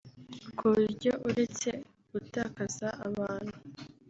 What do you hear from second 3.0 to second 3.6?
abantu